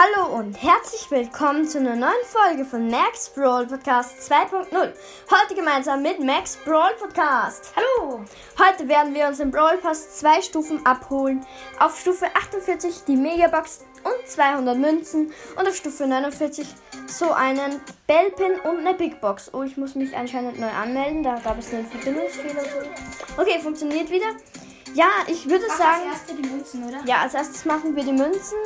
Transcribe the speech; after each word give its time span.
Hallo 0.00 0.34
und 0.34 0.54
herzlich 0.54 1.10
willkommen 1.10 1.68
zu 1.68 1.76
einer 1.76 1.94
neuen 1.94 2.24
Folge 2.24 2.64
von 2.64 2.88
Max 2.88 3.28
Brawl 3.28 3.66
Podcast 3.66 4.32
2.0. 4.32 4.70
Heute 4.72 5.54
gemeinsam 5.54 6.00
mit 6.00 6.24
Max 6.24 6.56
Brawl 6.64 6.94
Podcast. 6.98 7.74
Hallo! 7.76 8.24
Heute 8.58 8.88
werden 8.88 9.12
wir 9.12 9.26
uns 9.26 9.40
im 9.40 9.50
Brawl 9.50 9.76
Pass 9.76 10.16
zwei 10.16 10.40
Stufen 10.40 10.86
abholen. 10.86 11.44
Auf 11.78 12.00
Stufe 12.00 12.24
48 12.34 13.04
die 13.06 13.16
Megabox 13.16 13.80
und 14.02 14.26
200 14.26 14.78
Münzen 14.78 15.34
und 15.58 15.68
auf 15.68 15.76
Stufe 15.76 16.06
49 16.06 16.66
so 17.06 17.32
einen 17.32 17.82
Bellpin 18.06 18.52
und 18.60 18.78
eine 18.78 18.94
Big 18.94 19.20
Box. 19.20 19.52
Oh, 19.52 19.64
ich 19.64 19.76
muss 19.76 19.96
mich 19.96 20.16
anscheinend 20.16 20.58
neu 20.58 20.70
anmelden, 20.70 21.22
da 21.22 21.38
gab 21.40 21.58
es 21.58 21.74
einen 21.74 21.86
Verbindungsfehler. 21.86 22.62
Okay, 23.36 23.60
funktioniert 23.60 24.10
wieder. 24.10 24.34
Ja, 24.94 25.10
ich 25.26 25.46
würde 25.46 25.66
Mach 25.68 25.76
sagen. 25.76 26.08
als 26.10 26.20
erste 26.20 26.34
die 26.36 26.48
Münzen, 26.48 26.88
oder? 26.88 27.04
Ja, 27.04 27.18
als 27.18 27.34
erstes 27.34 27.66
machen 27.66 27.94
wir 27.94 28.02
die 28.02 28.12
Münzen. 28.12 28.56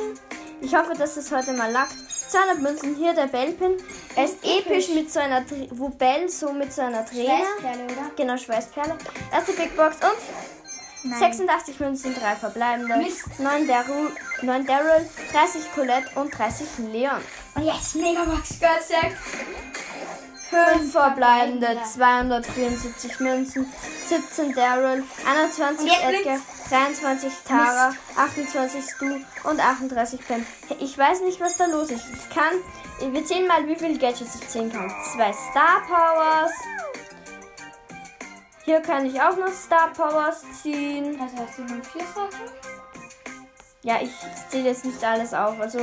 Ich 0.61 0.73
hoffe, 0.75 0.93
dass 0.97 1.17
es 1.17 1.31
heute 1.31 1.53
mal 1.53 1.71
lackt. 1.71 1.93
200 2.29 2.59
Münzen, 2.59 2.95
hier 2.95 3.13
der 3.13 3.27
Bellpin. 3.27 3.77
Er 4.15 4.25
ist 4.25 4.37
episch 4.43 4.89
mit 4.89 5.11
so 5.11 5.19
einer, 5.19 5.41
Dre- 5.41 5.67
wo 5.71 5.89
Bell 5.89 6.27
so 6.27 6.51
mit 6.51 6.73
so 6.73 6.81
einer 6.81 7.05
Träne. 7.05 7.27
Schweißperle, 7.59 7.83
oder? 7.85 8.11
Genau, 8.15 8.37
Schweißperle. 8.37 8.97
Erste 9.31 9.51
Big 9.53 9.75
Box 9.77 9.97
und 9.97 11.11
Nein. 11.11 11.19
86 11.19 11.79
Münzen, 11.79 12.15
3 12.15 12.35
verbleibende. 12.35 12.97
Mist. 12.97 13.39
9 13.39 13.67
Daryl, 13.67 14.11
9 14.41 14.65
Daryl, 14.65 15.07
30 15.31 15.71
Colette 15.75 16.07
und 16.15 16.35
30 16.35 16.67
Leon. 16.91 17.21
Und 17.53 17.63
jetzt 17.63 17.95
Megabox, 17.95 18.59
Gott 18.59 18.81
sei 18.87 19.15
5 20.49 20.91
verbleibende, 20.91 21.77
274 21.93 23.19
Münzen, 23.19 23.71
17 24.07 24.53
Daryl, 24.53 25.03
21 25.27 25.79
Und 25.79 25.87
jetzt 25.87 26.19
Edgar, 26.19 26.39
23 26.69 27.33
Tara, 27.47 27.93
28 28.15 28.83
Stu 28.83 29.05
und 29.43 29.59
38 29.59 30.27
Pam. 30.27 30.45
Ich 30.79 30.97
weiß 30.97 31.21
nicht, 31.21 31.39
was 31.41 31.57
da 31.57 31.65
los 31.65 31.89
ist. 31.89 32.05
Ich 32.13 32.29
kann, 32.29 33.13
wir 33.13 33.25
zählen 33.25 33.47
mal, 33.47 33.67
wie 33.67 33.75
viele 33.75 33.97
Gadgets 33.97 34.35
ich 34.35 34.47
ziehen 34.47 34.71
kann. 34.71 34.89
Zwei 35.13 35.33
Star 35.33 35.81
Powers. 35.87 36.51
Hier 38.65 38.81
kann 38.81 39.05
ich 39.05 39.19
auch 39.21 39.37
noch 39.37 39.51
Star 39.53 39.91
Powers 39.93 40.43
ziehen. 40.61 41.19
Also 41.21 41.37
hast 41.37 41.57
du 41.57 41.61
nur 41.63 41.83
vier 41.83 42.01
Sachen? 42.13 42.49
Ja, 43.83 43.99
ich 44.01 44.09
zähle 44.49 44.69
jetzt 44.69 44.85
nicht 44.85 45.03
alles 45.03 45.33
auf. 45.33 45.59
Also, 45.59 45.77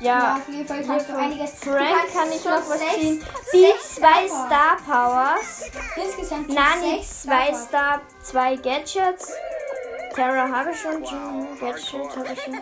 Ja, 0.00 0.18
ja. 0.18 0.34
auf 0.36 0.46
jeden 0.48 0.66
Fall 0.68 0.86
hast 0.86 1.08
du 1.08 1.16
einiges. 1.16 1.50
Frank 1.54 1.78
kannst 1.88 2.14
kann 2.14 2.28
ich 2.30 2.44
noch 2.44 2.68
was 2.68 2.80
ziehen. 2.94 3.24
Die 3.52 3.72
zwei 3.80 4.26
Star 4.28 4.76
Powers. 4.84 5.64
Insgesamt 5.96 6.48
Nani, 6.48 7.02
zwei. 7.04 7.54
Star, 7.54 8.00
zwei 8.22 8.56
Gadgets. 8.56 9.32
Terra 10.14 10.48
habe 10.48 10.70
ich 10.72 10.80
schon, 10.80 11.04
June, 11.04 11.46
Gadget 11.60 12.16
habe 12.16 12.28
ich 12.32 12.40
schon. 12.42 12.56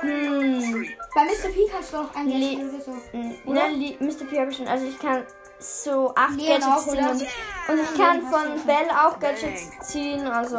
Hm, 0.00 0.86
Bei 1.14 1.24
Mr. 1.24 1.48
P 1.52 1.66
kannst 1.70 1.92
du 1.92 1.96
noch 1.98 2.14
ein 2.14 2.28
Le- 2.28 2.56
Gadget 2.56 2.74
oder 2.74 2.80
so. 2.84 3.50
Oder? 3.50 3.68
ne, 3.68 3.96
Mr. 4.00 4.24
P 4.30 4.40
habe 4.40 4.50
ich 4.50 4.56
schon. 4.56 4.68
Also 4.68 4.86
ich 4.86 4.98
kann 4.98 5.26
so 5.58 6.12
acht 6.14 6.36
Leon 6.36 6.60
Gadgets 6.60 6.66
auch, 6.66 6.92
ziehen. 6.92 7.28
und 7.68 7.78
ich 7.80 7.94
kann 7.98 8.22
von 8.22 8.66
Bell 8.66 8.88
auch 8.90 9.18
Gadgets 9.18 9.70
ziehen. 9.82 10.26
Also 10.26 10.58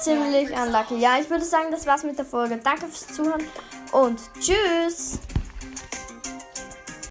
ziemlich 0.00 0.50
unlucky. 0.50 0.96
Ja, 0.98 1.18
ich 1.20 1.28
würde 1.28 1.44
sagen, 1.44 1.70
das 1.70 1.86
war's 1.86 2.04
mit 2.04 2.16
der 2.18 2.24
Folge. 2.24 2.56
Danke 2.58 2.86
fürs 2.86 3.08
Zuhören 3.08 3.44
und 3.92 4.20
tschüss. 4.40 5.18